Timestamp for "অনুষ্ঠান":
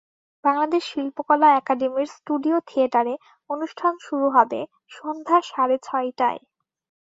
3.49-3.93